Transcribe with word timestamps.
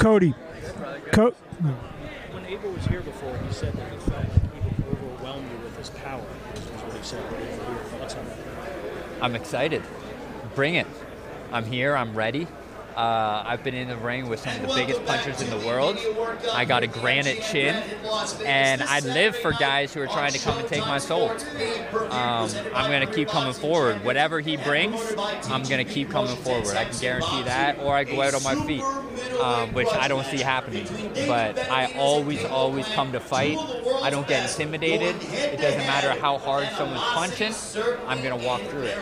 Cody. 0.00 0.34
Co- 1.12 1.32
When 2.32 2.46
Abel 2.46 2.70
was 2.70 2.86
here 2.86 3.02
before, 3.02 3.36
he 3.46 3.52
said 3.52 3.74
that 3.74 3.92
he 3.92 3.98
felt 3.98 4.16
like 4.16 4.32
he 4.32 4.60
would 4.88 5.34
you 5.36 5.58
with 5.62 5.76
his 5.76 5.90
power. 5.90 6.24
Is 6.54 6.60
what 6.62 6.96
he 6.96 7.02
said. 7.02 7.20
What 7.30 7.68
are 7.68 7.72
your 7.74 7.82
thoughts 7.84 8.14
on 8.14 8.24
that? 8.24 8.38
I'm 9.20 9.34
excited. 9.36 9.82
Bring 10.54 10.76
it. 10.76 10.86
I'm 11.52 11.66
here. 11.66 11.94
I'm 11.94 12.14
ready. 12.14 12.46
Uh, 12.96 13.42
I've 13.46 13.62
been 13.62 13.74
in 13.74 13.88
the 13.88 13.96
ring 13.98 14.28
with 14.30 14.40
some 14.40 14.54
of 14.56 14.62
the 14.68 14.74
biggest 14.74 15.04
punchers 15.04 15.42
in 15.42 15.50
the 15.50 15.66
world. 15.66 15.98
I 16.52 16.64
got 16.64 16.82
a 16.82 16.86
granite 16.86 17.42
chin, 17.42 17.76
and 18.44 18.82
I 18.82 19.00
live 19.00 19.36
for 19.36 19.52
guys 19.52 19.92
who 19.92 20.00
are 20.00 20.06
trying 20.06 20.32
to 20.32 20.38
come 20.38 20.58
and 20.58 20.66
take 20.66 20.86
my 20.86 20.98
soul. 20.98 21.30
Um, 22.10 22.50
I'm 22.74 22.90
going 22.90 23.06
to 23.06 23.12
keep 23.14 23.28
coming 23.28 23.52
forward. 23.52 24.02
Whatever 24.04 24.40
he 24.40 24.56
brings, 24.56 24.98
I'm 25.50 25.62
going 25.64 25.84
to 25.86 25.90
keep 25.90 26.10
coming 26.10 26.36
forward. 26.36 26.74
I 26.76 26.86
can 26.86 26.98
guarantee 26.98 27.42
that, 27.42 27.78
or 27.80 27.94
I 27.94 28.04
go 28.04 28.22
out 28.22 28.34
on 28.34 28.42
my 28.42 28.56
feet, 28.66 28.82
um, 29.40 29.72
which 29.72 29.88
I 29.88 30.08
don't 30.08 30.24
see 30.26 30.38
happening. 30.38 30.86
But 31.26 31.58
I 31.58 31.92
always, 31.96 32.44
always 32.44 32.86
come 32.88 33.12
to 33.12 33.20
fight. 33.20 33.58
I 34.02 34.10
don't 34.10 34.26
get 34.26 34.48
intimidated. 34.50 35.16
It 35.22 35.60
doesn't 35.60 35.86
matter 35.86 36.12
how 36.20 36.38
hard 36.38 36.68
someone's 36.76 37.00
punching. 37.02 37.54
I'm 38.06 38.22
going 38.22 38.38
to 38.38 38.46
walk 38.46 38.62
through 38.62 38.84
it. 38.84 38.94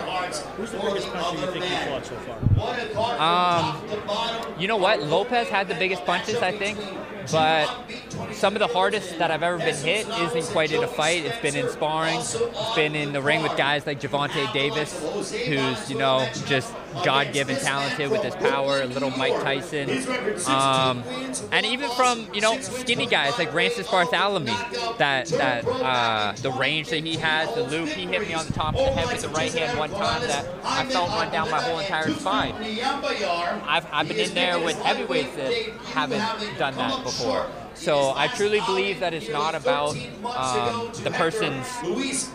Who's 0.57 0.71
the 0.71 0.79
biggest 0.79 1.09
puncher 1.13 1.41
you 1.41 1.53
think 1.53 1.65
you 1.65 1.77
fought 1.87 2.07
so 2.07 2.17
far? 2.17 3.19
Um, 3.19 4.59
you 4.59 4.69
know 4.69 4.77
what? 4.77 5.03
Lopez 5.03 5.49
had 5.49 5.69
the 5.69 5.75
biggest 5.75 6.05
punches, 6.05 6.37
I 6.37 6.53
think, 6.57 6.79
but 7.31 7.67
some 8.33 8.55
of 8.55 8.61
the 8.61 8.67
hardest 8.69 9.19
that 9.19 9.31
I've 9.31 9.43
ever 9.43 9.59
been 9.59 9.75
hit 9.77 10.07
isn't 10.09 10.53
quite 10.53 10.73
in 10.73 10.83
a 10.83 10.89
fight. 10.89 11.25
It's 11.25 11.39
been 11.41 11.57
in 11.57 11.69
sparring. 11.71 12.21
It's 12.21 12.75
been 12.75 12.95
in 12.95 13.13
the 13.13 13.23
ring 13.23 13.43
with 13.43 13.57
guys 13.57 13.87
like 13.87 14.01
Gervonta 14.01 14.53
Davis, 14.53 14.99
who's 15.47 15.91
you 15.91 15.99
know 15.99 16.29
just 16.47 16.75
God-given 17.05 17.57
talented 17.57 18.11
with 18.11 18.23
his 18.23 18.35
power. 18.37 18.85
Little 18.87 19.11
Mike 19.11 19.35
Tyson, 19.43 19.91
um, 20.47 21.03
and 21.53 21.67
even 21.67 21.91
from 21.91 22.27
you 22.33 22.41
know 22.41 22.59
skinny 22.61 23.07
guys 23.07 23.39
like 23.39 23.53
Rances 23.53 23.87
Barthelemy, 23.87 24.97
That 24.99 25.27
that 25.29 25.67
uh, 25.67 26.33
the 26.43 26.53
range 26.53 26.89
that 26.91 27.05
he 27.05 27.17
has, 27.17 27.55
the 27.55 27.65
loop. 27.65 27.89
He 27.89 28.07
hit 28.07 28.27
me 28.27 28.35
on 28.35 28.47
the 28.47 28.53
top 28.53 28.75
of 28.75 28.85
the 28.85 28.91
head 28.93 29.09
with 29.09 29.23
the 29.23 29.29
right 29.31 29.53
hand 29.53 29.79
one 29.79 29.91
time 29.91 30.23
that 30.23 30.47
I 30.65 30.85
felt 30.87 31.11
run 31.11 31.31
down 31.33 31.51
my 31.51 31.61
whole 31.61 31.79
entire 31.79 32.11
spine. 32.11 32.55
I've, 33.67 33.87
I've 33.93 34.09
been 34.09 34.19
in 34.19 34.35
there 34.35 34.59
with 34.59 34.81
heavyweights 34.83 35.35
that 35.37 35.53
haven't 35.93 36.59
done 36.59 36.75
that 36.77 37.03
before. 37.03 37.18
So 37.75 38.13
I 38.17 38.27
truly 38.27 38.61
believe 38.67 38.99
that 39.01 39.15
it's 39.15 39.29
not 39.29 39.55
about 39.55 39.91
um, 40.25 40.91
the 41.05 41.13
person's 41.13 41.67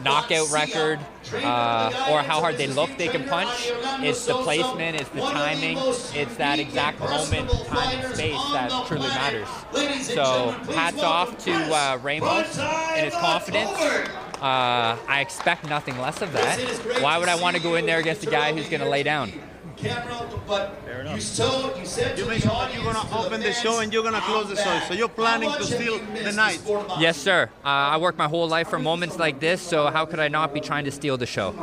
knockout 0.02 0.50
record 0.52 1.00
uh, 1.34 2.08
or 2.10 2.22
how 2.22 2.40
hard 2.40 2.58
they 2.58 2.68
look 2.68 2.90
they 2.98 3.10
can 3.10 3.28
punch. 3.28 3.72
It's 4.00 4.26
the 4.26 4.36
placement, 4.36 5.02
it's 5.02 5.10
the 5.10 5.20
timing, 5.20 5.78
it's 5.78 6.36
that 6.38 6.60
exact 6.60 7.00
moment, 7.02 7.50
time, 7.68 8.00
and 8.00 8.16
space 8.16 8.40
that 8.54 8.86
truly 8.88 9.10
matters. 9.10 9.50
So 10.06 10.52
hats 10.74 11.04
off 11.04 11.38
to 11.40 11.52
uh, 11.52 12.00
Ramos 12.02 12.58
and 12.58 13.06
his 13.06 13.14
confidence. 13.16 13.70
Uh, 14.42 14.98
I 15.08 15.20
expect 15.22 15.70
nothing 15.70 15.98
less 16.00 16.22
of 16.22 16.32
that. 16.34 16.58
Why 17.02 17.18
would 17.18 17.30
I 17.30 17.36
want 17.42 17.56
to 17.58 17.62
go 17.62 17.76
in 17.76 17.86
there 17.86 18.00
against 18.00 18.24
a 18.24 18.30
guy 18.30 18.54
who's 18.54 18.70
going 18.70 18.82
to 18.82 18.90
lay 18.90 19.04
down? 19.04 19.32
Fair 20.86 21.02
enough. 21.02 21.16
You 22.18 22.26
mentioned 22.26 22.52
that 22.52 22.74
you're 22.74 22.84
gonna 22.84 23.26
open 23.26 23.42
the 23.42 23.54
show 23.54 23.80
and 23.80 23.92
you're 23.94 24.04
gonna 24.04 24.22
close 24.22 24.50
the 24.50 24.56
show, 24.56 24.80
so 24.88 24.94
you're 24.94 25.08
planning 25.10 25.52
to 25.52 25.64
steal 25.64 26.00
the 26.00 26.32
night. 26.32 26.62
Yes, 27.00 27.18
sir. 27.18 27.50
Uh, 27.64 27.68
I 27.68 27.98
work 27.98 28.18
my 28.18 28.28
whole 28.28 28.48
life 28.48 28.70
for 28.70 28.80
moments 28.80 29.18
like 29.18 29.40
this, 29.40 29.62
so 29.62 29.88
how 29.88 30.06
could 30.06 30.20
I 30.20 30.28
not 30.28 30.54
be 30.54 30.60
trying 30.62 30.86
to 30.86 30.92
steal 30.92 31.18
the 31.18 31.26
show? 31.26 31.54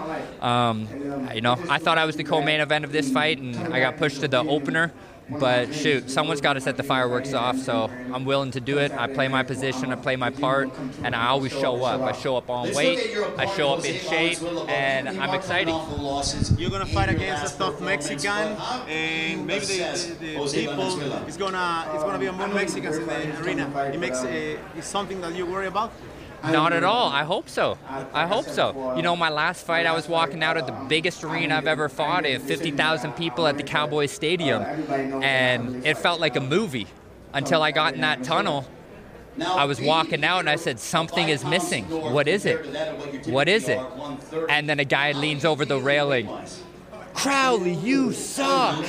Um, 0.40 0.88
you 1.34 1.40
know, 1.40 1.56
I 1.68 1.78
thought 1.78 1.98
I 1.98 2.04
was 2.04 2.16
the 2.16 2.24
co-main 2.24 2.60
event 2.60 2.84
of 2.84 2.92
this 2.92 3.10
fight, 3.10 3.38
and 3.38 3.56
I 3.74 3.80
got 3.80 3.96
pushed 3.96 4.20
to 4.20 4.28
the 4.28 4.40
opener. 4.40 4.92
But 5.38 5.74
shoot, 5.74 6.10
someone's 6.10 6.40
got 6.40 6.54
to 6.54 6.60
set 6.60 6.76
the 6.76 6.82
fireworks 6.82 7.32
off, 7.32 7.56
so 7.58 7.90
I'm 8.12 8.24
willing 8.24 8.50
to 8.52 8.60
do 8.60 8.78
it. 8.78 8.92
I 8.92 9.06
play 9.06 9.28
my 9.28 9.42
position, 9.42 9.92
I 9.92 9.96
play 9.96 10.16
my 10.16 10.30
part, 10.30 10.70
and 11.04 11.14
I 11.14 11.28
always 11.28 11.52
show 11.52 11.84
up. 11.84 12.00
I 12.00 12.12
show 12.12 12.36
up 12.36 12.50
on 12.50 12.74
weight, 12.74 13.16
I 13.38 13.46
show 13.46 13.74
up 13.74 13.84
in 13.84 14.00
shape, 14.00 14.42
and 14.68 15.08
I'm 15.08 15.34
excited. 15.34 15.74
You're 16.58 16.70
gonna 16.70 16.86
fight 16.86 17.10
against 17.10 17.54
a 17.54 17.58
tough 17.58 17.80
Mexican, 17.80 18.56
and 18.88 19.46
maybe 19.46 19.66
the, 19.66 20.16
the, 20.20 20.34
the 20.36 20.52
people 20.52 21.26
is 21.26 21.36
gonna 21.36 21.90
it's 21.94 22.04
gonna 22.04 22.18
be 22.18 22.30
more 22.30 22.48
Mexicans 22.48 22.96
in 22.96 23.06
the 23.06 23.40
arena. 23.42 23.70
It 23.92 24.00
makes 24.00 24.22
uh, 24.22 24.58
is 24.76 24.84
something 24.84 25.20
that 25.20 25.34
you 25.34 25.46
worry 25.46 25.66
about. 25.66 25.92
Not 26.42 26.72
at 26.72 26.84
all. 26.84 27.08
I 27.10 27.24
hope 27.24 27.48
so. 27.48 27.78
I 27.88 28.26
hope 28.26 28.46
so. 28.46 28.94
You 28.96 29.02
know, 29.02 29.16
my 29.16 29.28
last 29.28 29.64
fight, 29.66 29.86
I 29.86 29.92
was 29.92 30.08
walking 30.08 30.42
out 30.42 30.56
of 30.56 30.66
the 30.66 30.72
biggest 30.88 31.22
arena 31.24 31.56
I've 31.56 31.66
ever 31.66 31.88
fought 31.88 32.24
in, 32.26 32.40
50,000 32.40 33.12
people 33.12 33.46
at 33.46 33.56
the 33.56 33.62
Cowboys 33.62 34.10
Stadium, 34.10 34.62
and 35.22 35.86
it 35.86 35.98
felt 35.98 36.20
like 36.20 36.36
a 36.36 36.40
movie 36.40 36.86
until 37.32 37.62
I 37.62 37.72
got 37.72 37.94
in 37.94 38.00
that 38.00 38.24
tunnel. 38.24 38.66
I 39.40 39.64
was 39.64 39.80
walking 39.80 40.24
out 40.24 40.40
and 40.40 40.50
I 40.50 40.56
said, 40.56 40.78
Something 40.80 41.28
is 41.28 41.44
missing. 41.44 41.84
What 41.88 42.28
is 42.28 42.44
it? 42.46 43.26
What 43.26 43.48
is 43.48 43.68
it? 43.68 43.80
And 44.48 44.68
then 44.68 44.80
a 44.80 44.84
guy 44.84 45.12
leans 45.12 45.44
over 45.44 45.64
the 45.64 45.78
railing. 45.78 46.28
Crowley, 47.14 47.74
you 47.74 48.12
suck! 48.12 48.84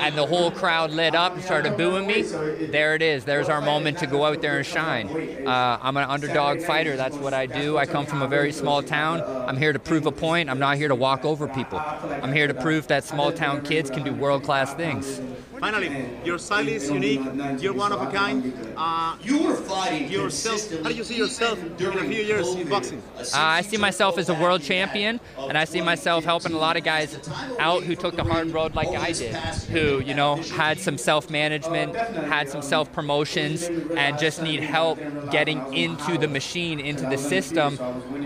And 0.00 0.16
the 0.16 0.26
whole 0.26 0.50
crowd 0.50 0.90
lit 0.90 1.14
up 1.14 1.34
and 1.34 1.42
started 1.42 1.76
booing 1.76 2.06
me. 2.06 2.22
There 2.22 2.94
it 2.94 3.02
is. 3.02 3.24
There's 3.24 3.48
our 3.48 3.60
moment 3.60 3.98
to 3.98 4.06
go 4.06 4.24
out 4.24 4.40
there 4.40 4.58
and 4.58 4.66
shine. 4.66 5.08
Uh, 5.46 5.78
I'm 5.80 5.96
an 5.96 6.08
underdog 6.08 6.60
fighter. 6.60 6.96
That's 6.96 7.16
what 7.16 7.34
I 7.34 7.46
do. 7.46 7.78
I 7.78 7.86
come 7.86 8.06
from 8.06 8.22
a 8.22 8.28
very 8.28 8.52
small 8.52 8.82
town. 8.82 9.22
I'm 9.48 9.56
here 9.56 9.72
to 9.72 9.78
prove 9.78 10.06
a 10.06 10.12
point. 10.12 10.48
I'm 10.50 10.58
not 10.58 10.76
here 10.76 10.88
to 10.88 10.94
walk 10.94 11.24
over 11.24 11.48
people. 11.48 11.78
I'm 11.78 12.32
here 12.32 12.46
to 12.46 12.54
prove 12.54 12.86
that 12.88 13.04
small 13.04 13.32
town 13.32 13.62
kids 13.62 13.90
can 13.90 14.02
do 14.04 14.12
world 14.12 14.44
class 14.44 14.74
things. 14.74 15.20
Finally, 15.62 16.08
your 16.24 16.38
style 16.38 16.66
is 16.66 16.90
unique. 16.90 17.20
You're 17.60 17.72
one 17.72 17.92
of 17.92 18.02
a 18.02 18.10
kind. 18.10 18.52
Uh, 18.76 19.14
You 19.22 19.44
were 19.44 19.54
fighting 19.54 20.10
yourself. 20.10 20.60
How 20.82 20.88
do 20.88 20.94
you 20.96 21.04
see 21.04 21.16
yourself 21.16 21.56
in 21.62 21.86
a 21.86 22.00
few 22.00 22.24
years 22.30 22.52
in 22.56 22.68
boxing? 22.68 23.00
Uh, 23.16 23.22
I 23.32 23.62
see 23.62 23.76
myself 23.76 24.18
as 24.18 24.28
a 24.28 24.34
world 24.34 24.62
champion, 24.62 25.20
and 25.38 25.56
I 25.56 25.64
see 25.64 25.80
myself 25.80 26.24
helping 26.24 26.52
a 26.52 26.58
lot 26.58 26.76
of 26.76 26.82
guys 26.82 27.16
out 27.60 27.84
who 27.84 27.94
took 27.94 28.16
the 28.16 28.24
hard 28.24 28.48
road 28.50 28.74
like 28.74 28.88
I 28.88 29.12
did, 29.12 29.36
who, 29.74 30.00
you 30.00 30.14
know, 30.14 30.34
had 30.34 30.80
some 30.80 30.98
self 30.98 31.30
management, 31.30 31.94
had 31.94 32.48
some 32.48 32.62
self 32.62 32.92
promotions, 32.92 33.62
and 33.96 34.18
just 34.18 34.42
need 34.42 34.64
help 34.64 34.98
getting 35.30 35.60
into 35.72 36.18
the 36.18 36.26
machine, 36.26 36.80
into 36.80 37.06
the 37.08 37.16
system, 37.16 37.78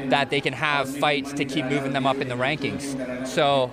that 0.08 0.30
they 0.30 0.40
can 0.40 0.54
have 0.54 0.88
fights 0.88 1.34
to 1.34 1.44
keep 1.44 1.66
moving 1.66 1.92
them 1.92 2.06
up 2.06 2.16
in 2.16 2.28
the 2.28 2.34
rankings. 2.34 3.26
So 3.26 3.70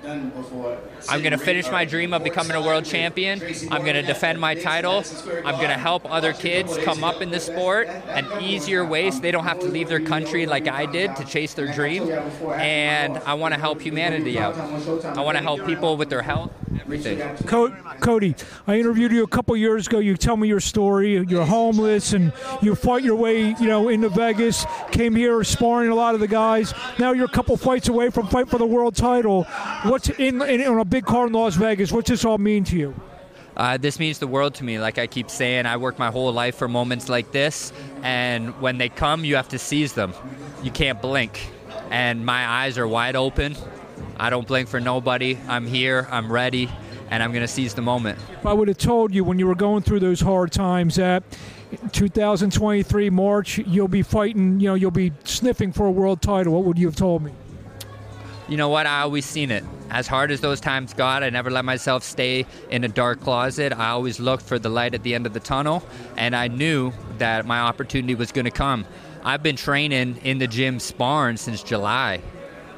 I'm 1.09 1.21
going 1.21 1.31
to 1.31 1.37
finish 1.37 1.71
my 1.71 1.85
dream 1.85 2.13
of 2.13 2.25
becoming 2.25 2.57
a 2.57 2.61
world 2.61 2.83
champion. 2.83 3.52
I'm 3.71 3.81
going 3.83 3.95
to 3.95 4.01
defend 4.01 4.39
my 4.39 4.55
title. 4.55 5.03
I'm 5.45 5.55
going 5.55 5.69
to 5.69 5.77
help 5.77 6.09
other 6.11 6.33
kids 6.33 6.77
come 6.79 7.03
up 7.03 7.21
in 7.21 7.29
the 7.31 7.39
sport 7.39 7.87
an 7.87 8.41
easier 8.41 8.85
way 8.85 9.11
so 9.11 9.19
they 9.19 9.31
don't 9.31 9.43
have 9.45 9.59
to 9.59 9.67
leave 9.67 9.89
their 9.89 9.99
country 9.99 10.45
like 10.45 10.67
I 10.67 10.85
did 10.85 11.15
to 11.17 11.25
chase 11.25 11.53
their 11.53 11.73
dream. 11.73 12.09
And 12.53 13.17
I 13.19 13.33
want 13.35 13.53
to 13.53 13.59
help 13.59 13.81
humanity 13.81 14.37
out. 14.39 14.55
I 14.57 15.21
want 15.21 15.37
to 15.37 15.43
help 15.43 15.65
people 15.65 15.97
with 15.97 16.09
their 16.09 16.21
health, 16.21 16.51
everything. 16.79 17.19
Co- 17.45 17.75
Cody, 17.99 18.35
I 18.67 18.79
interviewed 18.79 19.11
you 19.11 19.23
a 19.23 19.27
couple 19.27 19.55
years 19.55 19.87
ago. 19.87 19.99
You 19.99 20.17
tell 20.17 20.37
me 20.37 20.47
your 20.47 20.59
story. 20.59 21.17
You're 21.27 21.45
homeless 21.45 22.13
and 22.13 22.33
you 22.61 22.75
fight 22.75 23.03
your 23.03 23.15
way, 23.15 23.55
you 23.59 23.67
know, 23.67 23.89
into 23.89 24.09
Vegas. 24.09 24.65
Came 24.91 25.15
here 25.15 25.43
sparring 25.43 25.89
a 25.89 25.95
lot 25.95 26.15
of 26.15 26.19
the 26.19 26.27
guys. 26.27 26.73
Now 26.99 27.13
you're 27.13 27.25
a 27.25 27.29
couple 27.29 27.55
fights 27.57 27.87
away 27.87 28.09
from 28.09 28.27
fight 28.27 28.49
for 28.49 28.57
the 28.57 28.65
world 28.65 28.95
title. 28.95 29.43
What's 29.83 30.09
in, 30.09 30.41
in 30.41 30.61
on 30.67 30.79
a 30.79 30.85
big 30.85 31.05
card 31.05 31.27
in 31.27 31.33
Las 31.33 31.55
Vegas? 31.55 31.91
What's 31.91 32.09
this 32.09 32.25
all 32.25 32.37
mean 32.37 32.63
to 32.65 32.77
you? 32.77 32.93
Uh, 33.55 33.77
this 33.77 33.99
means 33.99 34.19
the 34.19 34.27
world 34.27 34.55
to 34.55 34.63
me. 34.63 34.79
Like 34.79 34.97
I 34.97 35.07
keep 35.07 35.29
saying, 35.29 35.65
I 35.65 35.77
work 35.77 35.99
my 35.99 36.09
whole 36.09 36.31
life 36.31 36.55
for 36.55 36.67
moments 36.67 37.09
like 37.09 37.31
this, 37.31 37.71
and 38.01 38.59
when 38.59 38.77
they 38.77 38.89
come, 38.89 39.25
you 39.25 39.35
have 39.35 39.49
to 39.49 39.59
seize 39.59 39.93
them. 39.93 40.13
You 40.63 40.71
can't 40.71 41.01
blink. 41.01 41.49
And 41.91 42.25
my 42.25 42.47
eyes 42.47 42.77
are 42.77 42.87
wide 42.87 43.15
open. 43.15 43.55
I 44.17 44.29
don't 44.29 44.47
blink 44.47 44.67
for 44.69 44.79
nobody. 44.79 45.37
I'm 45.47 45.67
here, 45.67 46.07
I'm 46.09 46.31
ready, 46.31 46.69
and 47.09 47.21
I'm 47.21 47.31
going 47.31 47.43
to 47.43 47.47
seize 47.47 47.73
the 47.73 47.81
moment. 47.81 48.19
If 48.39 48.45
I 48.45 48.53
would 48.53 48.67
have 48.67 48.77
told 48.77 49.13
you 49.13 49.23
when 49.23 49.37
you 49.37 49.45
were 49.45 49.55
going 49.55 49.83
through 49.83 49.99
those 49.99 50.19
hard 50.19 50.51
times 50.51 50.95
that 50.95 51.23
2023 51.91 53.09
March 53.09 53.57
you'll 53.59 53.87
be 53.87 54.01
fighting, 54.01 54.59
you 54.59 54.67
know, 54.67 54.75
you'll 54.75 54.91
be 54.91 55.11
sniffing 55.23 55.71
for 55.71 55.85
a 55.85 55.91
world 55.91 56.21
title, 56.21 56.53
what 56.53 56.63
would 56.63 56.77
you 56.77 56.87
have 56.87 56.95
told 56.95 57.23
me? 57.23 57.31
You 58.47 58.57
know 58.57 58.69
what? 58.69 58.85
I 58.85 59.01
always 59.01 59.25
seen 59.25 59.51
it. 59.51 59.63
As 59.93 60.07
hard 60.07 60.31
as 60.31 60.41
those 60.41 60.59
times 60.59 60.91
got, 60.95 61.21
I 61.21 61.29
never 61.29 61.51
let 61.51 61.65
myself 61.65 62.03
stay 62.03 62.47
in 62.71 62.83
a 62.83 62.87
dark 62.87 63.21
closet. 63.21 63.71
I 63.71 63.89
always 63.89 64.19
looked 64.19 64.43
for 64.43 64.57
the 64.57 64.69
light 64.69 64.95
at 64.95 65.03
the 65.03 65.13
end 65.13 65.27
of 65.27 65.33
the 65.33 65.39
tunnel, 65.39 65.83
and 66.17 66.35
I 66.35 66.47
knew 66.47 66.91
that 67.19 67.45
my 67.45 67.59
opportunity 67.59 68.15
was 68.15 68.31
going 68.31 68.45
to 68.45 68.51
come. 68.51 68.85
I've 69.23 69.43
been 69.43 69.55
training 69.55 70.17
in 70.23 70.39
the 70.39 70.47
gym 70.47 70.79
sparring 70.79 71.37
since 71.37 71.61
July. 71.61 72.21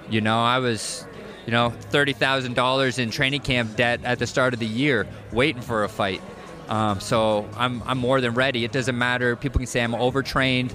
You 0.09 0.19
know, 0.19 0.43
I 0.43 0.59
was, 0.59 1.07
you 1.45 1.53
know, 1.53 1.73
$30,000 1.91 2.99
in 2.99 3.09
training 3.11 3.41
camp 3.41 3.77
debt 3.77 4.01
at 4.03 4.19
the 4.19 4.27
start 4.27 4.53
of 4.53 4.59
the 4.59 4.67
year, 4.67 5.07
waiting 5.31 5.61
for 5.61 5.85
a 5.85 5.89
fight. 5.89 6.21
Um, 6.67 6.99
so 6.99 7.47
I'm, 7.55 7.81
I'm 7.83 7.97
more 7.97 8.19
than 8.19 8.33
ready. 8.33 8.65
It 8.65 8.73
doesn't 8.73 8.97
matter. 8.97 9.37
People 9.37 9.59
can 9.59 9.67
say 9.67 9.81
I'm 9.81 9.95
overtrained. 9.95 10.73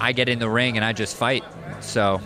I 0.00 0.10
get 0.10 0.28
in 0.28 0.40
the 0.40 0.50
ring 0.50 0.76
and 0.76 0.84
I 0.84 0.92
just 0.92 1.16
fight. 1.16 1.44
So 1.80 2.20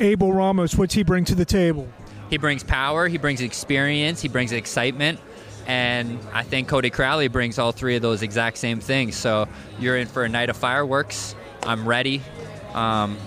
Abel 0.00 0.32
Ramos, 0.32 0.76
what's 0.76 0.94
he 0.94 1.02
bring 1.02 1.24
to 1.26 1.34
the 1.34 1.44
table? 1.44 1.88
He 2.32 2.38
brings 2.38 2.64
power, 2.64 3.08
he 3.08 3.18
brings 3.18 3.42
experience, 3.42 4.22
he 4.22 4.28
brings 4.28 4.52
excitement, 4.52 5.20
And 5.66 6.18
I 6.32 6.42
think 6.42 6.66
Cody 6.66 6.88
Crowley 6.88 7.28
brings 7.28 7.58
all 7.58 7.72
three 7.72 7.94
of 7.94 8.00
those 8.00 8.22
exact 8.22 8.56
same 8.56 8.80
things. 8.80 9.16
So 9.16 9.46
you're 9.78 9.98
in 9.98 10.06
for 10.06 10.24
a 10.24 10.30
night 10.30 10.48
of 10.48 10.56
fireworks. 10.56 11.34
I'm 11.62 11.86
ready. 11.86 12.22
Um, 12.72 13.18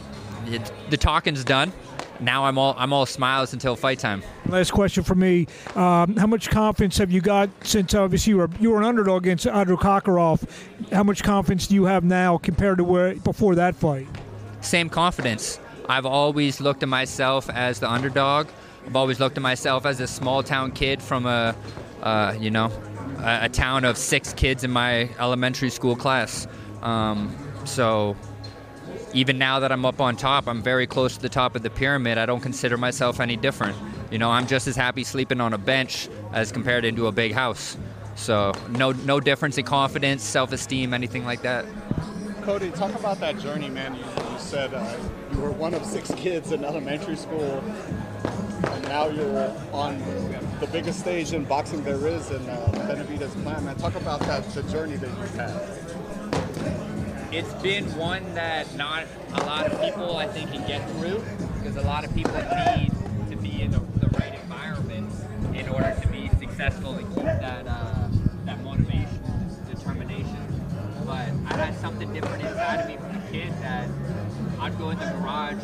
it, 0.47 0.71
the 0.89 0.97
talking's 0.97 1.43
done. 1.43 1.71
Now 2.19 2.45
I'm 2.45 2.57
all 2.57 2.73
I'm 2.79 2.93
all 2.93 3.05
smiles 3.05 3.53
until 3.53 3.75
fight 3.75 3.99
time. 3.99 4.23
Last 4.47 4.71
question 4.71 5.03
for 5.03 5.13
me: 5.13 5.45
um, 5.75 6.15
How 6.15 6.25
much 6.25 6.49
confidence 6.49 6.97
have 6.97 7.11
you 7.11 7.21
got 7.21 7.49
since 7.63 7.93
obviously 7.93 8.31
you 8.31 8.37
were 8.37 8.49
you 8.59 8.71
were 8.71 8.79
an 8.79 8.85
underdog 8.85 9.23
against 9.27 9.45
Andrew 9.45 9.77
Kokarov? 9.77 10.49
How 10.91 11.03
much 11.03 11.23
confidence 11.23 11.67
do 11.67 11.75
you 11.75 11.85
have 11.85 12.03
now 12.03 12.39
compared 12.39 12.79
to 12.79 12.83
where 12.83 13.13
before 13.15 13.53
that 13.53 13.75
fight? 13.75 14.07
Same 14.61 14.89
confidence. 14.89 15.59
I've 15.87 16.07
always 16.07 16.59
looked 16.59 16.81
at 16.81 16.89
myself 16.89 17.49
as 17.51 17.79
the 17.79 17.91
underdog. 17.91 18.47
I've 18.85 18.95
always 18.95 19.19
looked 19.19 19.37
at 19.37 19.43
myself 19.43 19.85
as 19.85 19.99
a 19.99 20.07
small 20.07 20.43
town 20.43 20.71
kid 20.71 21.01
from 21.01 21.25
a, 21.25 21.55
uh, 22.01 22.35
you 22.39 22.51
know, 22.51 22.71
a, 23.19 23.45
a, 23.45 23.49
town 23.49 23.83
of 23.83 23.97
six 23.97 24.33
kids 24.33 24.63
in 24.63 24.71
my 24.71 25.09
elementary 25.19 25.69
school 25.69 25.95
class. 25.95 26.47
Um, 26.81 27.35
so 27.65 28.15
even 29.13 29.37
now 29.37 29.59
that 29.59 29.71
I'm 29.71 29.85
up 29.85 30.01
on 30.01 30.15
top, 30.15 30.47
I'm 30.47 30.61
very 30.61 30.85
close 30.85 31.15
to 31.15 31.21
the 31.21 31.29
top 31.29 31.55
of 31.55 31.63
the 31.63 31.69
pyramid. 31.69 32.17
I 32.17 32.25
don't 32.25 32.41
consider 32.41 32.77
myself 32.77 33.19
any 33.19 33.35
different. 33.35 33.75
You 34.11 34.19
know, 34.19 34.29
I'm 34.29 34.45
just 34.45 34.67
as 34.67 34.75
happy 34.75 35.03
sleeping 35.03 35.41
on 35.41 35.53
a 35.53 35.57
bench 35.57 36.09
as 36.31 36.51
compared 36.51 36.85
into 36.85 37.07
a 37.07 37.11
big 37.11 37.31
house. 37.31 37.77
So 38.15 38.53
no 38.69 38.91
no 38.91 39.19
difference 39.19 39.57
in 39.57 39.65
confidence, 39.65 40.23
self-esteem, 40.23 40.93
anything 40.93 41.25
like 41.25 41.41
that. 41.41 41.65
Cody, 42.43 42.69
talk 42.71 42.93
about 42.93 43.19
that 43.21 43.39
journey, 43.39 43.69
man. 43.69 43.95
You, 43.95 44.01
you 44.01 44.39
said 44.39 44.73
uh, 44.73 44.97
you 45.33 45.39
were 45.39 45.51
one 45.51 45.73
of 45.73 45.83
six 45.83 46.13
kids 46.15 46.51
in 46.51 46.63
elementary 46.63 47.15
school, 47.15 47.63
now 48.95 49.09
you're 49.09 49.53
on 49.73 49.99
the 50.61 50.67
biggest 50.71 51.01
stage 51.01 51.33
in 51.33 51.43
boxing 51.43 51.83
there 51.83 52.07
is 52.07 52.31
in 52.31 52.41
uh, 52.47 52.71
Benavidez 52.87 53.33
Plant. 53.43 53.65
Man, 53.65 53.75
talk 53.75 53.95
about 53.95 54.21
that 54.21 54.41
the 54.51 54.63
journey 54.63 54.95
that 54.95 55.09
you've 55.09 55.35
had 55.35 55.51
it's 57.33 57.53
been 57.55 57.83
one 57.97 58.23
that 58.35 58.73
not 58.77 59.03
a 59.33 59.43
lot 59.43 59.69
of 59.69 59.81
people 59.81 60.15
I 60.15 60.27
think 60.27 60.49
can 60.53 60.65
get 60.65 60.89
through 60.91 61.21
because 61.55 61.75
a 61.75 61.81
lot 61.81 62.05
of 62.05 62.15
people 62.15 62.35
need 62.67 62.91
to 63.31 63.35
be 63.35 63.63
in 63.63 63.71
the, 63.71 63.79
the 63.99 64.07
right 64.17 64.33
environment 64.41 65.11
in 65.53 65.67
order 65.67 65.93
to 66.01 66.07
be 66.07 66.29
successful 66.39 66.93
and 66.93 67.05
keep 67.13 67.25
that 67.25 67.67
uh, 67.67 68.07
that 68.45 68.63
motivation, 68.63 69.19
determination. 69.69 70.39
But 71.05 71.31
I 71.47 71.57
had 71.65 71.75
something 71.81 72.13
different 72.13 72.45
inside 72.45 72.79
of 72.79 72.87
me 72.87 72.95
from 72.95 73.11
a 73.17 73.23
kid 73.29 73.51
that 73.61 73.89
I'd 74.65 74.79
go 74.79 74.89
in 74.89 74.97
the 74.97 75.05
garage, 75.05 75.63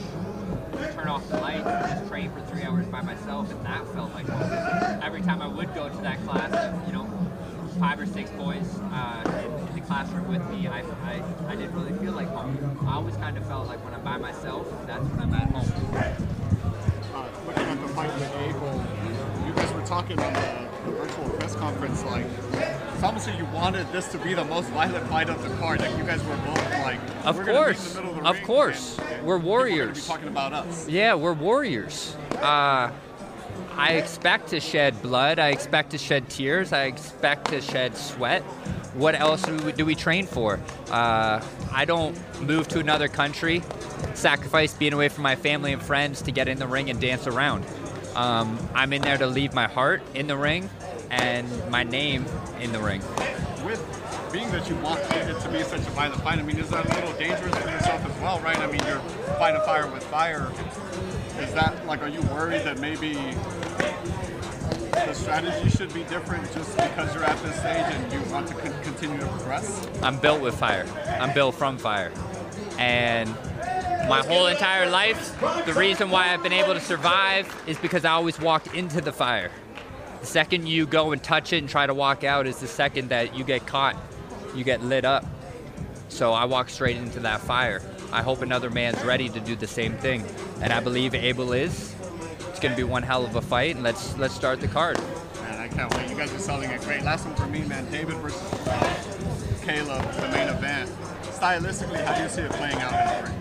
turn 0.93 1.07
off 1.07 1.27
the 1.27 1.37
lights, 1.37 1.65
and 1.65 1.91
just 1.91 2.07
train 2.07 2.29
for 2.29 2.39
three 2.41 2.61
hours 2.61 2.85
by 2.85 3.01
myself, 3.01 3.49
and 3.49 3.65
that 3.65 3.83
felt 3.95 4.13
like 4.13 4.27
home. 4.27 5.01
Every 5.01 5.23
time 5.23 5.41
I 5.41 5.47
would 5.47 5.73
go 5.73 5.89
to 5.89 5.97
that 6.03 6.23
class, 6.23 6.51
you 6.85 6.93
know, 6.93 7.09
five 7.79 7.99
or 7.99 8.05
six 8.05 8.29
boys 8.29 8.77
uh, 8.93 9.23
in, 9.43 9.67
in, 9.69 9.73
the 9.73 9.81
classroom 9.81 10.27
with 10.27 10.47
me, 10.51 10.67
I, 10.67 10.81
I, 10.81 11.23
I, 11.47 11.55
didn't 11.55 11.73
really 11.73 11.97
feel 11.97 12.11
like 12.11 12.27
home. 12.27 12.79
I 12.87 12.93
always 12.93 13.15
kind 13.17 13.35
of 13.39 13.45
felt 13.47 13.67
like 13.67 13.83
when 13.83 13.95
I'm 13.95 14.03
by 14.03 14.17
myself, 14.17 14.67
that's 14.85 15.03
when 15.03 15.19
I'm 15.19 15.33
at 15.33 15.49
home. 15.49 15.65
Uh, 17.15 17.27
looking 17.47 17.63
at 17.63 17.81
the 17.81 17.87
fight 17.87 18.13
with 18.13 18.35
Abel, 18.35 18.85
you 19.47 19.53
guys 19.53 19.73
were 19.73 19.85
talking 19.87 20.19
on 20.19 20.31
the, 20.31 20.69
the, 20.85 20.91
virtual 20.91 21.27
press 21.31 21.55
conference, 21.55 22.03
like, 22.03 22.27
it's 23.01 23.07
almost 23.07 23.25
like 23.27 23.39
you 23.39 23.45
wanted 23.45 23.91
this 23.91 24.07
to 24.09 24.19
be 24.19 24.35
the 24.35 24.45
most 24.45 24.69
violent 24.69 25.07
fight 25.07 25.27
of 25.27 25.41
the 25.41 25.49
card. 25.55 25.81
Like, 25.81 25.97
you 25.97 26.03
guys 26.03 26.23
were 26.23 26.37
both 26.45 26.69
like, 26.83 26.99
of 27.25 27.41
course, 27.41 27.95
of, 27.95 28.23
of 28.23 28.43
course, 28.43 28.99
and, 28.99 29.25
we're 29.25 29.39
warriors. 29.39 30.05
talking 30.05 30.27
about 30.27 30.53
us. 30.53 30.87
Yeah, 30.87 31.15
we're 31.15 31.33
warriors. 31.33 32.15
Uh, 32.35 32.91
I 33.71 33.93
expect 33.93 34.49
to 34.49 34.59
shed 34.59 35.01
blood. 35.01 35.39
I 35.39 35.49
expect 35.49 35.89
to 35.91 35.97
shed 35.97 36.29
tears. 36.29 36.73
I 36.73 36.83
expect 36.83 37.47
to 37.47 37.59
shed 37.59 37.97
sweat. 37.97 38.43
What 38.93 39.15
else 39.15 39.41
do 39.41 39.57
we, 39.57 39.71
do 39.71 39.83
we 39.83 39.95
train 39.95 40.27
for? 40.27 40.59
Uh, 40.91 41.43
I 41.71 41.85
don't 41.85 42.15
move 42.39 42.67
to 42.67 42.79
another 42.79 43.07
country, 43.07 43.63
sacrifice 44.13 44.75
being 44.75 44.93
away 44.93 45.09
from 45.09 45.23
my 45.23 45.35
family 45.35 45.73
and 45.73 45.81
friends 45.81 46.21
to 46.21 46.31
get 46.31 46.47
in 46.47 46.59
the 46.59 46.67
ring 46.67 46.91
and 46.91 47.01
dance 47.01 47.25
around. 47.25 47.65
Um, 48.15 48.59
I'm 48.75 48.93
in 48.93 49.01
there 49.01 49.17
to 49.17 49.25
leave 49.25 49.55
my 49.55 49.67
heart 49.67 50.03
in 50.13 50.27
the 50.27 50.37
ring 50.37 50.69
and 51.11 51.47
my 51.69 51.83
name 51.83 52.25
in 52.59 52.71
the 52.71 52.79
ring. 52.79 53.01
With 53.63 53.81
being 54.31 54.49
that 54.51 54.67
you 54.69 54.75
want 54.77 54.99
it 55.11 55.39
to 55.41 55.49
be 55.49 55.61
such 55.63 55.81
a 55.81 55.91
violent 55.91 56.21
fight, 56.21 56.39
I 56.39 56.41
mean, 56.41 56.57
is 56.57 56.69
that 56.69 56.85
a 56.85 56.95
little 56.95 57.13
dangerous 57.13 57.55
for 57.55 57.69
yourself 57.69 58.05
as 58.05 58.21
well, 58.21 58.39
right? 58.39 58.57
I 58.57 58.67
mean, 58.67 58.81
you're 58.87 58.99
fighting 59.37 59.61
fire 59.61 59.87
with 59.87 60.03
fire. 60.03 60.51
Is 61.39 61.53
that 61.53 61.85
like, 61.85 62.01
are 62.01 62.07
you 62.07 62.21
worried 62.23 62.63
that 62.63 62.79
maybe 62.79 63.13
the 64.91 65.13
strategy 65.13 65.69
should 65.69 65.93
be 65.93 66.03
different 66.03 66.51
just 66.53 66.75
because 66.77 67.13
you're 67.13 67.23
at 67.23 67.41
this 67.43 67.55
stage 67.57 67.93
and 67.93 68.13
you 68.13 68.21
want 68.31 68.47
to 68.47 68.53
con- 68.53 68.83
continue 68.83 69.19
to 69.19 69.27
progress? 69.27 69.87
I'm 70.01 70.17
built 70.17 70.41
with 70.41 70.57
fire. 70.57 70.85
I'm 71.19 71.33
built 71.33 71.55
from 71.55 71.77
fire. 71.77 72.11
And 72.77 73.29
my 74.07 74.23
whole 74.25 74.47
entire 74.47 74.89
life, 74.89 75.39
the 75.65 75.73
reason 75.73 76.09
why 76.09 76.33
I've 76.33 76.41
been 76.41 76.53
able 76.53 76.73
to 76.73 76.79
survive 76.79 77.53
is 77.67 77.77
because 77.77 78.05
I 78.05 78.11
always 78.11 78.39
walked 78.39 78.73
into 78.73 79.01
the 79.01 79.11
fire. 79.11 79.51
The 80.21 80.27
second 80.27 80.67
you 80.67 80.85
go 80.85 81.11
and 81.11 81.21
touch 81.21 81.51
it 81.51 81.57
and 81.57 81.67
try 81.67 81.87
to 81.87 81.93
walk 81.93 82.23
out 82.23 82.45
is 82.47 82.59
the 82.59 82.67
second 82.67 83.09
that 83.09 83.35
you 83.35 83.43
get 83.43 83.65
caught, 83.65 83.97
you 84.55 84.63
get 84.63 84.83
lit 84.83 85.03
up. 85.03 85.25
So 86.09 86.31
I 86.31 86.45
walk 86.45 86.69
straight 86.69 86.97
into 86.97 87.19
that 87.21 87.41
fire. 87.41 87.81
I 88.11 88.21
hope 88.21 88.41
another 88.41 88.69
man's 88.69 89.01
ready 89.03 89.29
to 89.29 89.39
do 89.39 89.55
the 89.55 89.67
same 89.67 89.97
thing, 89.97 90.23
and 90.61 90.71
I 90.71 90.79
believe 90.79 91.15
Abel 91.15 91.53
is. 91.53 91.95
It's 92.49 92.59
to 92.59 92.75
be 92.75 92.83
one 92.83 93.01
hell 93.01 93.25
of 93.25 93.35
a 93.35 93.41
fight, 93.41 93.75
and 93.75 93.83
let's 93.83 94.15
let's 94.17 94.35
start 94.35 94.59
the 94.59 94.67
card. 94.67 94.99
Man, 95.41 95.59
I 95.59 95.67
can't 95.67 95.91
wait. 95.95 96.09
You 96.09 96.15
guys 96.15 96.31
are 96.33 96.39
selling 96.39 96.69
it 96.69 96.81
great. 96.81 97.01
Last 97.01 97.25
one 97.25 97.35
for 97.35 97.47
me, 97.47 97.63
man. 97.63 97.89
David 97.89 98.17
versus 98.17 98.41
Caleb, 99.63 100.03
the 100.13 100.29
main 100.29 100.49
event. 100.49 100.91
Stylistically, 101.23 102.05
how 102.05 102.15
do 102.15 102.23
you 102.23 102.29
see 102.29 102.41
it 102.41 102.51
playing 102.51 102.75
out 102.75 102.91
in 102.91 103.23
the 103.23 103.29
ring? 103.31 103.40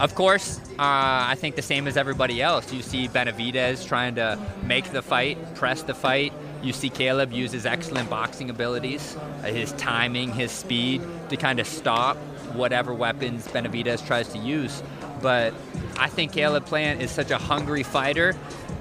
Of 0.00 0.16
course, 0.16 0.58
uh, 0.72 0.74
I 0.78 1.36
think 1.38 1.54
the 1.54 1.62
same 1.62 1.86
as 1.86 1.96
everybody 1.96 2.42
else. 2.42 2.72
You 2.72 2.82
see 2.82 3.06
Benavidez 3.06 3.86
trying 3.86 4.16
to 4.16 4.38
make 4.64 4.90
the 4.90 5.02
fight, 5.02 5.54
press 5.54 5.82
the 5.82 5.94
fight, 5.94 6.32
you 6.62 6.72
see 6.72 6.88
Caleb 6.88 7.32
use 7.32 7.52
his 7.52 7.64
excellent 7.64 8.10
boxing 8.10 8.50
abilities, 8.50 9.16
uh, 9.16 9.46
his 9.46 9.72
timing, 9.72 10.32
his 10.32 10.50
speed 10.50 11.00
to 11.28 11.36
kind 11.36 11.60
of 11.60 11.66
stop 11.66 12.16
whatever 12.54 12.92
weapons 12.92 13.46
Benavidez 13.46 14.04
tries 14.04 14.28
to 14.28 14.38
use. 14.38 14.82
But 15.22 15.54
I 15.96 16.08
think 16.08 16.32
Caleb 16.32 16.66
Plant 16.66 17.00
is 17.00 17.10
such 17.10 17.30
a 17.30 17.38
hungry 17.38 17.82
fighter 17.82 18.34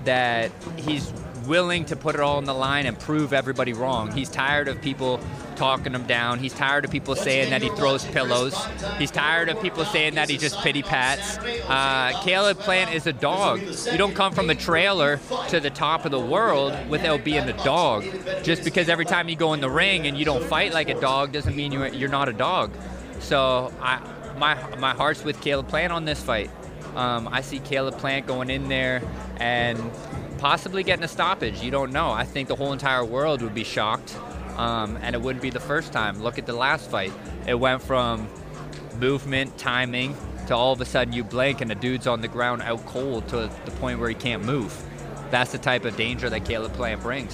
that 0.05 0.51
he's 0.77 1.13
willing 1.47 1.85
to 1.85 1.95
put 1.95 2.15
it 2.15 2.21
all 2.21 2.37
on 2.37 2.45
the 2.45 2.53
line 2.53 2.85
and 2.85 2.97
prove 2.99 3.33
everybody 3.33 3.73
wrong. 3.73 4.11
He's 4.11 4.29
tired 4.29 4.67
of 4.67 4.81
people 4.81 5.19
talking 5.55 5.93
him 5.93 6.05
down. 6.05 6.39
He's 6.39 6.53
tired 6.53 6.85
of 6.85 6.91
people 6.91 7.15
saying 7.15 7.51
that 7.51 7.61
he 7.61 7.69
throws 7.69 8.03
pillows. 8.05 8.55
He's 8.97 9.11
tired 9.11 9.49
of 9.49 9.61
people 9.61 9.85
saying 9.85 10.15
that 10.15 10.29
he 10.29 10.37
just 10.37 10.57
pity 10.59 10.81
pats. 10.81 11.37
Uh, 11.37 12.19
Caleb 12.23 12.59
Plant 12.59 12.93
is 12.93 13.07
a 13.07 13.13
dog. 13.13 13.61
You 13.61 13.97
don't 13.97 14.15
come 14.15 14.33
from 14.33 14.49
a 14.49 14.55
trailer 14.55 15.19
to 15.49 15.59
the 15.59 15.69
top 15.69 16.05
of 16.05 16.11
the 16.11 16.19
world 16.19 16.73
without 16.89 17.23
being 17.23 17.47
a 17.47 17.63
dog. 17.63 18.03
Just 18.43 18.63
because 18.63 18.89
every 18.89 19.05
time 19.05 19.29
you 19.29 19.35
go 19.35 19.53
in 19.53 19.61
the 19.61 19.69
ring 19.69 20.07
and 20.07 20.17
you 20.17 20.25
don't 20.25 20.43
fight 20.43 20.73
like 20.73 20.89
a 20.89 20.99
dog 20.99 21.31
doesn't 21.31 21.55
mean 21.55 21.71
you're, 21.71 21.87
you're 21.87 22.09
not 22.09 22.29
a 22.29 22.33
dog. 22.33 22.71
So 23.19 23.71
I, 23.81 24.01
my, 24.37 24.55
my 24.77 24.93
heart's 24.93 25.23
with 25.23 25.39
Caleb 25.41 25.67
Plant 25.67 25.93
on 25.93 26.05
this 26.05 26.21
fight. 26.21 26.49
Um, 26.95 27.27
I 27.31 27.41
see 27.41 27.59
Caleb 27.59 27.97
Plant 27.97 28.27
going 28.27 28.49
in 28.49 28.69
there 28.69 29.01
and 29.37 29.79
possibly 30.43 30.83
getting 30.83 31.05
a 31.05 31.07
stoppage. 31.07 31.61
You 31.61 31.71
don't 31.71 31.93
know. 31.93 32.11
I 32.11 32.25
think 32.25 32.49
the 32.49 32.55
whole 32.57 32.73
entire 32.73 33.05
world 33.05 33.41
would 33.41 33.55
be 33.55 33.63
shocked, 33.63 34.13
um, 34.57 34.97
and 35.01 35.15
it 35.15 35.21
wouldn't 35.21 35.41
be 35.41 35.49
the 35.49 35.61
first 35.61 35.93
time. 35.93 36.21
Look 36.21 36.37
at 36.37 36.45
the 36.45 36.53
last 36.53 36.91
fight. 36.91 37.13
It 37.47 37.53
went 37.53 37.81
from 37.81 38.27
movement, 38.99 39.57
timing, 39.57 40.17
to 40.47 40.53
all 40.53 40.73
of 40.73 40.81
a 40.81 40.85
sudden 40.85 41.13
you 41.13 41.23
blink 41.23 41.61
and 41.61 41.71
the 41.71 41.75
dude's 41.75 42.07
on 42.07 42.19
the 42.19 42.27
ground 42.27 42.61
out 42.61 42.85
cold 42.85 43.25
to 43.29 43.49
the 43.63 43.71
point 43.71 44.01
where 44.01 44.09
he 44.09 44.15
can't 44.15 44.43
move. 44.43 44.77
That's 45.31 45.53
the 45.53 45.57
type 45.57 45.85
of 45.85 45.95
danger 45.95 46.29
that 46.29 46.43
Caleb 46.43 46.73
Plant 46.73 47.01
brings. 47.01 47.33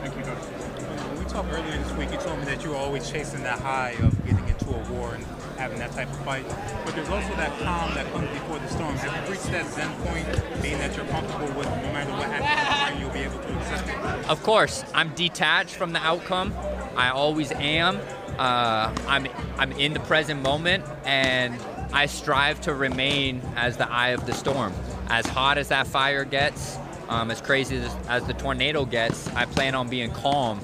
Thank 0.00 0.16
you, 0.16 0.22
Coach. 0.22 0.38
When 0.38 1.24
we 1.24 1.30
talked 1.30 1.52
earlier 1.52 1.76
this 1.76 1.92
week, 1.92 2.10
you 2.10 2.16
told 2.16 2.38
me 2.38 2.46
that 2.46 2.64
you 2.64 2.70
were 2.70 2.76
always 2.76 3.10
chasing 3.10 3.42
that 3.42 3.58
high 3.58 3.96
of 4.00 4.24
getting 4.24 4.48
into 4.48 4.70
a 4.70 4.92
war 4.92 5.14
and 5.14 5.26
having 5.56 5.78
that 5.78 5.92
type 5.92 6.08
of 6.08 6.24
fight. 6.24 6.46
But 6.84 6.94
there's 6.94 7.08
also 7.08 7.34
that 7.36 7.50
calm 7.60 7.94
that 7.94 8.10
comes 8.12 8.28
before 8.30 8.58
the 8.58 8.68
storm. 8.68 8.94
Have 8.96 9.26
you 9.26 9.32
reached 9.32 9.50
that 9.52 9.66
zen 9.66 9.92
point, 10.02 10.62
being 10.62 10.78
that 10.78 10.96
you're 10.96 11.06
comfortable 11.06 11.48
with 11.58 11.66
no 11.66 11.92
matter 11.92 12.12
what 12.12 12.28
happens, 12.28 13.00
you'll 13.00 13.10
be 13.10 13.20
able 13.20 13.38
to 13.38 13.58
accept 13.58 13.88
it? 13.88 14.30
Of 14.30 14.42
course, 14.42 14.84
I'm 14.94 15.14
detached 15.14 15.76
from 15.76 15.92
the 15.92 16.00
outcome. 16.00 16.54
I 16.96 17.10
always 17.10 17.52
am. 17.52 17.98
Uh, 18.38 18.94
I'm 19.06 19.26
I'm 19.58 19.72
in 19.72 19.94
the 19.94 20.00
present 20.00 20.42
moment, 20.42 20.84
and 21.04 21.58
I 21.92 22.06
strive 22.06 22.60
to 22.62 22.74
remain 22.74 23.40
as 23.56 23.76
the 23.76 23.90
eye 23.90 24.10
of 24.10 24.26
the 24.26 24.34
storm. 24.34 24.72
As 25.08 25.26
hot 25.26 25.56
as 25.56 25.68
that 25.68 25.86
fire 25.86 26.24
gets, 26.24 26.76
um, 27.08 27.30
as 27.30 27.40
crazy 27.40 27.76
as, 27.78 27.94
as 28.08 28.24
the 28.24 28.34
tornado 28.34 28.84
gets, 28.84 29.28
I 29.28 29.46
plan 29.46 29.74
on 29.74 29.88
being 29.88 30.10
calm 30.10 30.60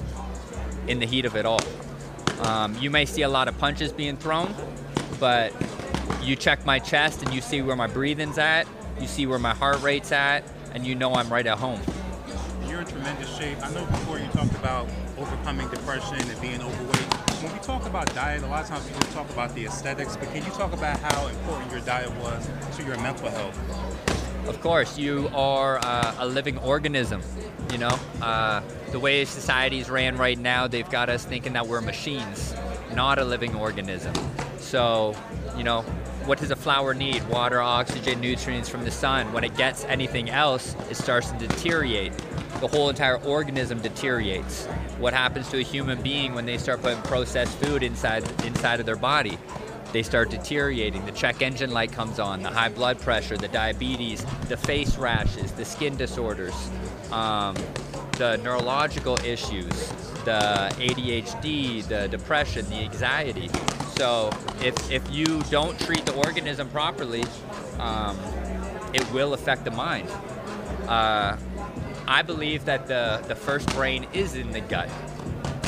in 0.87 0.99
the 0.99 1.05
heat 1.05 1.25
of 1.25 1.35
it 1.35 1.45
all. 1.45 1.61
Um, 2.41 2.77
you 2.79 2.89
may 2.89 3.05
see 3.05 3.21
a 3.21 3.29
lot 3.29 3.47
of 3.47 3.57
punches 3.57 3.93
being 3.93 4.17
thrown, 4.17 4.53
but 5.19 5.53
you 6.21 6.35
check 6.35 6.65
my 6.65 6.79
chest 6.79 7.23
and 7.23 7.33
you 7.33 7.41
see 7.41 7.61
where 7.61 7.75
my 7.75 7.87
breathing's 7.87 8.37
at, 8.37 8.67
you 8.99 9.07
see 9.07 9.25
where 9.25 9.39
my 9.39 9.53
heart 9.53 9.81
rate's 9.81 10.11
at, 10.11 10.43
and 10.73 10.85
you 10.85 10.95
know 10.95 11.13
I'm 11.13 11.31
right 11.31 11.45
at 11.45 11.57
home. 11.57 11.79
You're 12.67 12.81
in 12.81 12.87
tremendous 12.87 13.35
shape. 13.37 13.57
I 13.61 13.71
know 13.73 13.85
before 13.85 14.19
you 14.19 14.27
talked 14.27 14.53
about 14.55 14.87
overcoming 15.17 15.69
depression 15.69 16.19
and 16.29 16.41
being 16.41 16.61
overweight. 16.61 17.13
When 17.43 17.53
we 17.53 17.59
talk 17.59 17.85
about 17.85 18.13
diet, 18.15 18.43
a 18.43 18.47
lot 18.47 18.63
of 18.63 18.69
times 18.69 18.85
we 18.85 18.91
just 18.99 19.11
talk 19.11 19.29
about 19.31 19.53
the 19.53 19.65
aesthetics, 19.65 20.15
but 20.15 20.31
can 20.31 20.45
you 20.45 20.51
talk 20.51 20.73
about 20.73 20.97
how 20.99 21.27
important 21.27 21.71
your 21.71 21.81
diet 21.81 22.11
was 22.17 22.49
to 22.77 22.83
your 22.83 22.97
mental 22.97 23.29
health? 23.29 23.59
Of 24.47 24.59
course, 24.61 24.97
you 24.97 25.29
are 25.33 25.79
uh, 25.79 26.15
a 26.19 26.27
living 26.27 26.57
organism. 26.59 27.21
You 27.71 27.77
know, 27.79 27.99
uh, 28.21 28.61
the 28.91 28.99
way 28.99 29.25
society's 29.25 29.89
ran 29.89 30.17
right 30.17 30.37
now, 30.37 30.67
they've 30.67 30.89
got 30.89 31.09
us 31.09 31.25
thinking 31.25 31.53
that 31.53 31.67
we're 31.67 31.81
machines, 31.81 32.53
not 32.93 33.19
a 33.19 33.25
living 33.25 33.55
organism. 33.55 34.13
So, 34.63 35.15
you 35.55 35.63
know, 35.63 35.81
what 36.25 36.39
does 36.39 36.49
a 36.49 36.55
flower 36.55 36.93
need? 36.93 37.27
Water, 37.27 37.61
oxygen, 37.61 38.21
nutrients 38.21 38.69
from 38.69 38.83
the 38.83 38.91
sun. 38.91 39.31
When 39.33 39.43
it 39.43 39.55
gets 39.55 39.83
anything 39.85 40.29
else, 40.29 40.75
it 40.89 40.95
starts 40.95 41.31
to 41.31 41.37
deteriorate. 41.37 42.13
The 42.59 42.67
whole 42.67 42.89
entire 42.89 43.17
organism 43.17 43.81
deteriorates. 43.81 44.65
What 44.97 45.13
happens 45.13 45.49
to 45.49 45.59
a 45.59 45.63
human 45.63 46.01
being 46.01 46.33
when 46.33 46.45
they 46.45 46.57
start 46.57 46.81
putting 46.81 47.01
processed 47.03 47.57
food 47.57 47.83
inside 47.83 48.23
inside 48.45 48.79
of 48.79 48.85
their 48.85 48.95
body? 48.95 49.37
they 49.91 50.01
start 50.01 50.31
deteriorating. 50.31 51.05
The 51.05 51.11
check 51.11 51.43
engine 51.43 51.71
light 51.71 51.91
comes 51.91 52.17
on, 52.17 52.41
the 52.41 52.49
high 52.49 52.69
blood 52.69 52.99
pressure, 52.99 53.37
the 53.37 53.47
diabetes, 53.47 54.25
the 54.49 54.57
face 54.57 54.97
rashes, 54.97 55.51
the 55.51 55.63
skin 55.63 55.95
disorders, 55.95 56.55
um, 57.11 57.55
the 58.17 58.37
neurological 58.37 59.19
issues, 59.19 59.69
the 60.25 60.73
ADHD, 60.79 61.87
the 61.87 62.07
depression, 62.07 62.67
the 62.69 62.77
anxiety. 62.77 63.51
So 64.03 64.31
if, 64.59 64.91
if 64.91 65.09
you 65.09 65.41
don't 65.43 65.79
treat 65.79 66.05
the 66.05 66.13
organism 66.13 66.69
properly, 66.71 67.23
um, 67.79 68.19
it 68.93 69.09
will 69.13 69.33
affect 69.33 69.63
the 69.63 69.71
mind. 69.71 70.09
Uh, 70.89 71.37
I 72.05 72.21
believe 72.21 72.65
that 72.65 72.85
the, 72.87 73.23
the 73.29 73.35
first 73.35 73.73
brain 73.73 74.05
is 74.11 74.35
in 74.35 74.51
the 74.51 74.59
gut. 74.59 74.89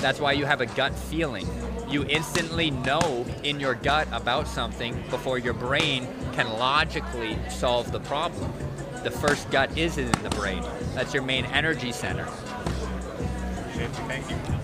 That's 0.02 0.20
why 0.20 0.34
you 0.34 0.44
have 0.44 0.60
a 0.60 0.66
gut 0.66 0.94
feeling 0.94 1.48
you 1.88 2.04
instantly 2.08 2.72
know 2.72 3.26
in 3.44 3.62
your 3.62 3.76
gut 3.76 4.10
about 4.12 4.50
something 4.50 5.02
before 5.10 5.38
your 5.38 5.54
brain 5.54 6.06
can 6.34 6.50
logically 6.60 7.38
solve 7.50 7.94
the 7.94 8.02
problem. 8.02 8.52
The 9.06 9.12
first 9.12 9.50
gut 9.50 9.78
is 9.78 9.98
in 9.98 10.12
the 10.24 10.30
brain. 10.32 10.62
That's 10.94 11.14
your 11.14 11.24
main 11.24 11.46
energy 11.46 11.94
center. 11.94 12.26
Thank 13.76 14.30
you. 14.30 14.55